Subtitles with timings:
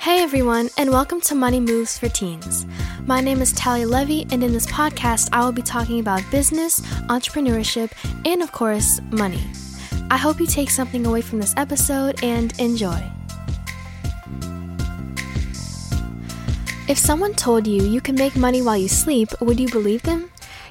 [0.00, 2.64] Hey everyone, and welcome to Money Moves for Teens.
[3.04, 6.80] My name is Talia Levy, and in this podcast, I will be talking about business,
[7.10, 7.92] entrepreneurship,
[8.24, 9.44] and of course, money.
[10.10, 12.98] I hope you take something away from this episode and enjoy.
[16.88, 20.30] If someone told you you can make money while you sleep, would you believe them?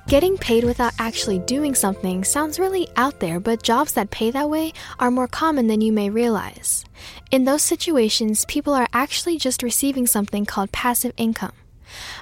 [0.10, 4.50] Getting paid without actually doing something sounds really out there, but jobs that pay that
[4.50, 6.84] way are more common than you may realize.
[7.30, 11.52] In those situations, people are actually just receiving something called passive income.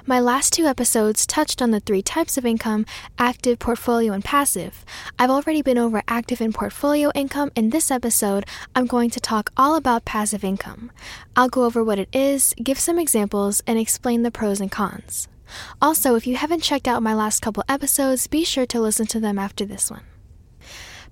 [0.04, 2.84] My last two episodes touched on the three types of income
[3.18, 4.84] active, portfolio, and passive.
[5.18, 7.52] I've already been over active and portfolio income.
[7.56, 10.92] In this episode, I'm going to talk all about passive income.
[11.34, 15.26] I'll go over what it is, give some examples, and explain the pros and cons.
[15.80, 19.20] Also, if you haven't checked out my last couple episodes, be sure to listen to
[19.20, 20.02] them after this one.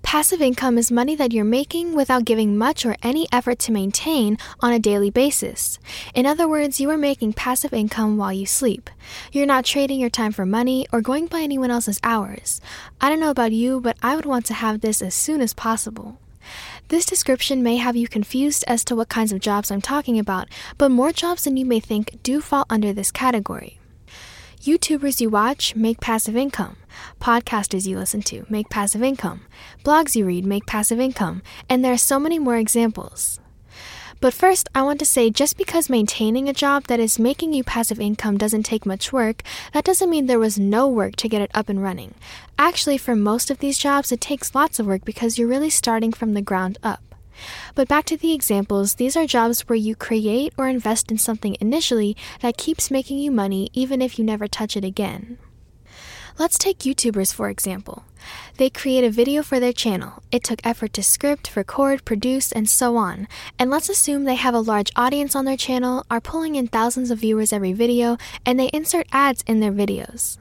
[0.02, 4.38] Passive income is money that you're making without giving much or any effort to maintain
[4.60, 5.80] on a daily basis.
[6.14, 8.88] In other words, you are making passive income while you sleep.
[9.32, 12.60] You're not trading your time for money or going by anyone else's hours.
[13.01, 15.54] I don't know about you, but I would want to have this as soon as
[15.54, 16.20] possible.
[16.88, 20.48] This description may have you confused as to what kinds of jobs I'm talking about,
[20.79, 23.80] but more jobs than you may think do fall under this category.
[24.66, 26.76] YouTubers you watch make passive income.
[27.20, 29.42] Podcasters you listen to make passive income.
[29.84, 31.42] Blogs you read make passive income.
[31.70, 33.38] And there are so many more examples.
[34.20, 37.62] But first, I want to say just because maintaining a job that is making you
[37.62, 41.42] passive income doesn't take much work, that doesn't mean there was no work to get
[41.42, 42.14] it up and running.
[42.58, 46.12] Actually, for most of these jobs, it takes lots of work because you're really starting
[46.12, 47.05] from the ground up.
[47.74, 51.56] But back to the examples, these are jobs where you create or invest in something
[51.60, 55.38] initially that keeps making you money even if you never touch it again.
[56.38, 58.04] Let's take YouTubers for example.
[58.59, 60.23] They create a video for their channel.
[60.30, 63.26] It took effort to script, record, produce, and so on.
[63.59, 67.10] And let's assume they have a large audience on their channel, are pulling in thousands
[67.10, 70.37] of viewers every video, and they insert ads in their videos.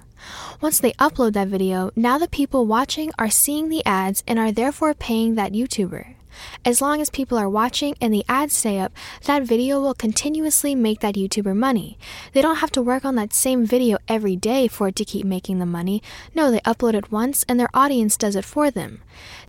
[0.59, 4.51] Once they upload that video, now the people watching are seeing the ads and are
[4.51, 6.15] therefore paying that YouTuber.
[6.63, 8.91] As long as people are watching and the ads stay up,
[9.23, 11.97] that video will continuously make that YouTuber money.
[12.33, 15.25] They don't have to work on that same video every day for it to keep
[15.25, 16.01] making them money.
[16.33, 19.01] No, they upload it once and their audience does it for them.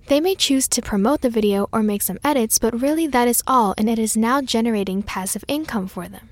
[0.07, 3.43] They may choose to promote the video or make some edits, but really that is
[3.47, 6.29] all, and it is now generating passive income for them.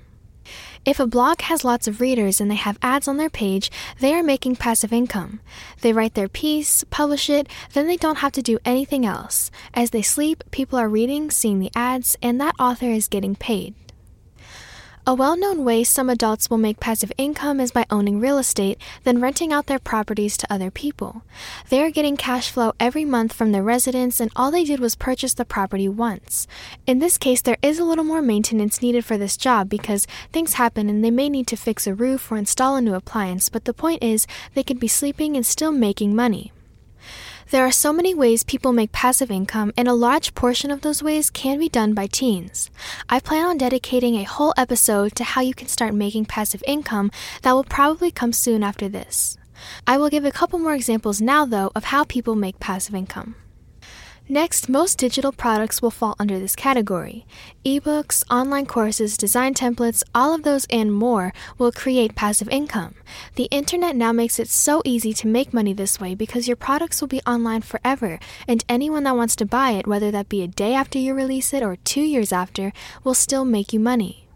[0.85, 4.13] If a blog has lots of readers and they have ads on their page, they
[4.13, 5.39] are making passive income.
[5.81, 9.49] They write their piece, publish it, then they don't have to do anything else.
[9.73, 13.73] As they sleep, people are reading, seeing the ads, and that author is getting paid.
[15.07, 18.81] A well known way some adults will make passive income is by owning real estate,
[19.03, 21.21] then renting out their properties to other people.
[21.69, 24.95] They are getting cash flow every month from their residence, and all they did was
[24.95, 26.47] purchase the property once.
[26.87, 30.53] In this case, there is a little more maintenance needed for this job because things
[30.53, 33.65] happen and they may need to fix a roof or install a new appliance, but
[33.65, 36.51] the point is, they could be sleeping and still making money.
[37.51, 41.03] There are so many ways people make passive income, and a large portion of those
[41.03, 42.71] ways can be done by teens.
[43.07, 47.11] I plan on dedicating a whole episode to how you can start making passive income
[47.43, 49.37] that will probably come soon after this.
[49.85, 53.35] I will give a couple more examples now, though, of how people make passive income.
[54.27, 57.27] Next, most digital products will fall under this category.
[57.63, 62.95] Ebooks, online courses, design templates, all of those and more will create passive income.
[63.35, 67.01] The internet now makes it so easy to make money this way because your products
[67.01, 70.47] will be online forever, and anyone that wants to buy it, whether that be a
[70.47, 74.27] day after you release it or two years after, will still make you money.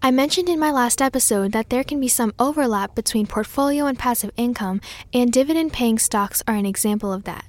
[0.00, 3.98] I mentioned in my last episode that there can be some overlap between portfolio and
[3.98, 4.80] passive income,
[5.12, 7.44] and dividend paying stocks are an example of that.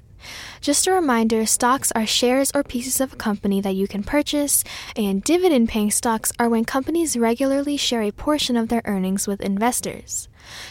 [0.60, 4.64] Just a reminder stocks are shares or pieces of a company that you can purchase,
[4.96, 9.40] and dividend paying stocks are when companies regularly share a portion of their earnings with
[9.40, 10.28] investors.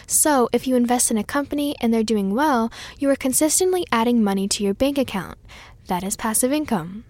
[0.07, 4.23] So, if you invest in a company and they're doing well, you are consistently adding
[4.23, 5.37] money to your bank account.
[5.87, 7.05] That is passive income.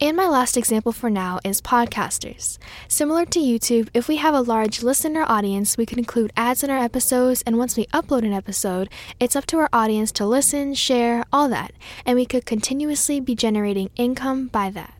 [0.00, 2.58] And my last example for now is podcasters.
[2.88, 6.70] Similar to YouTube, if we have a large listener audience, we can include ads in
[6.70, 8.90] our episodes, and once we upload an episode,
[9.20, 11.72] it's up to our audience to listen, share, all that,
[12.04, 14.94] and we could continuously be generating income by that.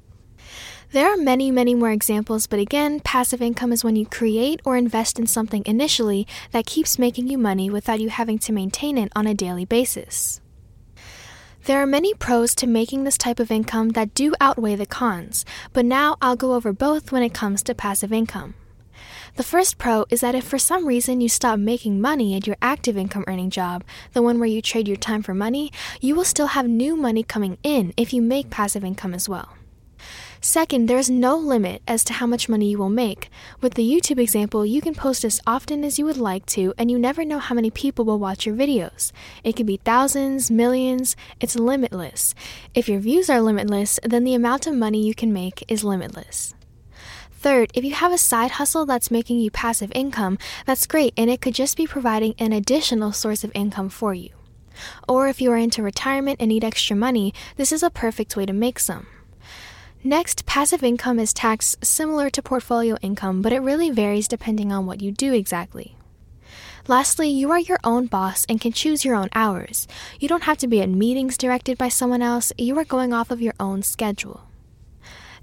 [0.92, 4.76] There are many, many more examples, but again, passive income is when you create or
[4.76, 9.10] invest in something initially that keeps making you money without you having to maintain it
[9.16, 10.40] on a daily basis.
[11.66, 15.46] There are many pros to making this type of income that do outweigh the cons,
[15.72, 18.52] but now I'll go over both when it comes to passive income.
[19.36, 22.56] The first pro is that if for some reason you stop making money at your
[22.60, 23.82] active income earning job,
[24.12, 25.72] the one where you trade your time for money,
[26.02, 29.48] you will still have new money coming in if you make passive income as well.
[30.44, 33.30] Second, there is no limit as to how much money you will make.
[33.62, 36.90] With the YouTube example, you can post as often as you would like to, and
[36.90, 39.10] you never know how many people will watch your videos.
[39.42, 42.34] It could be thousands, millions, it's limitless.
[42.74, 46.52] If your views are limitless, then the amount of money you can make is limitless.
[47.30, 50.36] Third, if you have a side hustle that's making you passive income,
[50.66, 54.28] that's great and it could just be providing an additional source of income for you.
[55.08, 58.44] Or if you are into retirement and need extra money, this is a perfect way
[58.44, 59.06] to make some.
[60.06, 64.84] Next, passive income is taxed similar to portfolio income, but it really varies depending on
[64.84, 65.96] what you do exactly.
[66.86, 69.88] Lastly, you are your own boss and can choose your own hours.
[70.20, 73.30] You don't have to be at meetings directed by someone else, you are going off
[73.30, 74.42] of your own schedule.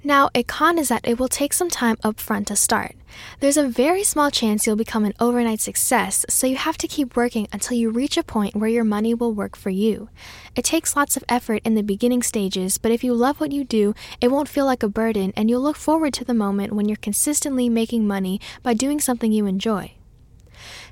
[0.03, 2.95] Now, a con is that it will take some time upfront to start.
[3.39, 7.15] There's a very small chance you'll become an overnight success, so you have to keep
[7.15, 10.09] working until you reach a point where your money will work for you.
[10.55, 13.63] It takes lots of effort in the beginning stages, but if you love what you
[13.63, 16.89] do, it won't feel like a burden and you'll look forward to the moment when
[16.89, 19.93] you're consistently making money by doing something you enjoy.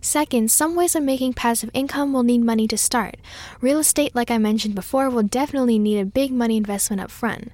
[0.02, 3.18] Second, some ways of making passive income will need money to start.
[3.62, 7.52] Real estate, like I mentioned before, will definitely need a big money investment up front.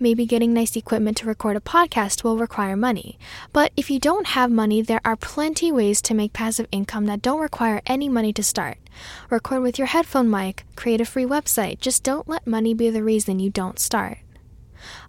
[0.00, 3.18] Maybe getting nice equipment to record a podcast will require money.
[3.52, 7.22] But if you don't have money, there are plenty ways to make passive income that
[7.22, 8.78] don't require any money to start.
[9.30, 13.02] Record with your headphone mic, create a free website, just don't let money be the
[13.02, 14.18] reason you don't start.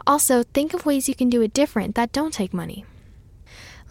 [0.05, 2.85] Also, think of ways you can do it different that don't take money.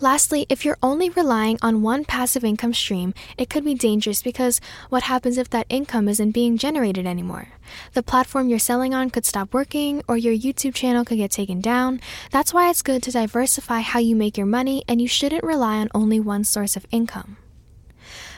[0.01, 4.61] Lastly, if you're only relying on one passive income stream, it could be dangerous because
[4.91, 7.49] what happens if that income isn't being generated anymore?
[7.95, 11.61] The platform you're selling on could stop working, or your YouTube channel could get taken
[11.61, 12.01] down.
[12.31, 15.79] That's why it's good to diversify how you make your money, and you shouldn't rely
[15.79, 17.37] on only one source of income.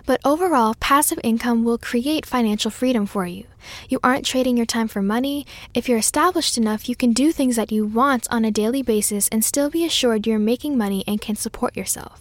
[0.07, 3.45] But overall, passive income will create financial freedom for you.
[3.89, 5.47] You aren't trading your time for money.
[5.75, 9.29] If you're established enough, you can do things that you want on a daily basis
[9.29, 12.21] and still be assured you're making money and can support yourself.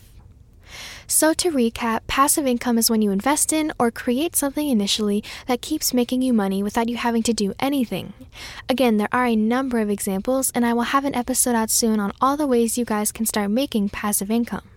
[1.08, 5.60] So, to recap, passive income is when you invest in or create something initially that
[5.60, 8.14] keeps making you money without you having to do anything.
[8.70, 12.00] Again, there are a number of examples, and I will have an episode out soon
[12.00, 14.70] on all the ways you guys can start making passive income.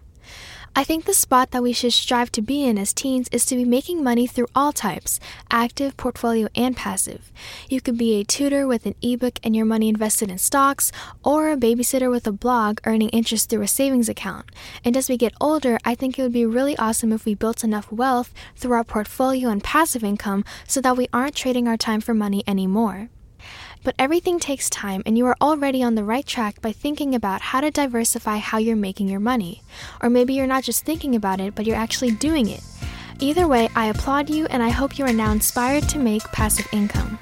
[0.75, 3.57] I think the spot that we should strive to be in as teens is to
[3.57, 5.21] be making money through all types
[5.51, 7.31] active, portfolio, and passive.
[7.69, 10.91] You could be a tutor with an ebook and your money invested in stocks,
[11.23, 14.47] or a babysitter with a blog earning interest through a savings account.
[14.83, 17.63] And as we get older, I think it would be really awesome if we built
[17.63, 22.01] enough wealth through our portfolio and passive income so that we aren't trading our time
[22.01, 23.11] for money anymore.
[23.85, 27.41] But everything takes time, and you are already on the right track by thinking about
[27.41, 29.63] how to diversify how you're making your money.
[30.01, 32.63] Or maybe you're not just thinking about it, but you're actually doing it.
[33.19, 36.69] Either way, I applaud you, and I hope you are now inspired to make passive
[36.73, 37.19] income.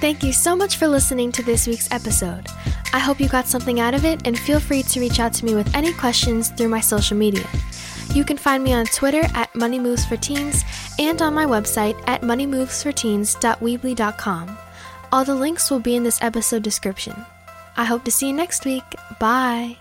[0.00, 2.48] Thank you so much for listening to this week's episode.
[2.92, 5.44] I hope you got something out of it, and feel free to reach out to
[5.44, 7.46] me with any questions through my social media.
[8.12, 10.64] You can find me on Twitter at Money Moves for Teens
[10.98, 14.58] and on my website at moneymovesforteens.weebly.com.
[15.12, 17.26] All the links will be in this episode description.
[17.76, 18.84] I hope to see you next week.
[19.18, 19.76] Bye.